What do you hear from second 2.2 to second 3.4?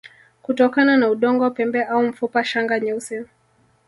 Shanga nyeusi